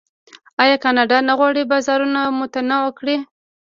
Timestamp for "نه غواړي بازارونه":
1.27-2.19